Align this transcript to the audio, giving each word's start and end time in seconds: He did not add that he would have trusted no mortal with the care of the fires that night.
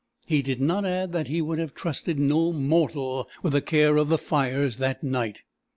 He 0.25 0.41
did 0.41 0.59
not 0.59 0.83
add 0.83 1.11
that 1.11 1.27
he 1.27 1.43
would 1.43 1.59
have 1.59 1.75
trusted 1.75 2.17
no 2.17 2.51
mortal 2.51 3.29
with 3.43 3.53
the 3.53 3.61
care 3.61 3.97
of 3.97 4.09
the 4.09 4.17
fires 4.17 4.77
that 4.77 5.03
night. 5.03 5.43